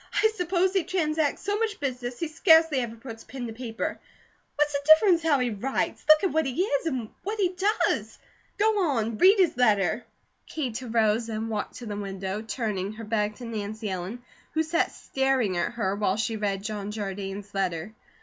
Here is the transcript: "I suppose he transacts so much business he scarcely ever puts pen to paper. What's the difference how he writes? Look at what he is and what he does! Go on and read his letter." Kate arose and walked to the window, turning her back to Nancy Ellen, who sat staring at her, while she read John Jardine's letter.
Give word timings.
"I 0.11 0.31
suppose 0.35 0.73
he 0.73 0.83
transacts 0.83 1.43
so 1.43 1.59
much 1.59 1.79
business 1.79 2.17
he 2.19 2.27
scarcely 2.27 2.79
ever 2.79 2.95
puts 2.95 3.23
pen 3.23 3.45
to 3.45 3.53
paper. 3.53 3.99
What's 4.55 4.71
the 4.73 4.81
difference 4.95 5.21
how 5.21 5.37
he 5.37 5.51
writes? 5.51 6.03
Look 6.09 6.23
at 6.23 6.31
what 6.31 6.47
he 6.47 6.59
is 6.59 6.87
and 6.87 7.09
what 7.21 7.39
he 7.39 7.55
does! 7.85 8.17
Go 8.57 8.79
on 8.81 9.03
and 9.05 9.21
read 9.21 9.37
his 9.37 9.55
letter." 9.57 10.03
Kate 10.47 10.81
arose 10.81 11.29
and 11.29 11.51
walked 11.51 11.75
to 11.75 11.85
the 11.85 11.95
window, 11.95 12.41
turning 12.41 12.93
her 12.93 13.03
back 13.03 13.35
to 13.35 13.45
Nancy 13.45 13.91
Ellen, 13.91 14.23
who 14.55 14.63
sat 14.63 14.91
staring 14.91 15.55
at 15.55 15.73
her, 15.73 15.95
while 15.95 16.17
she 16.17 16.35
read 16.35 16.63
John 16.63 16.89
Jardine's 16.89 17.53
letter. 17.53 17.93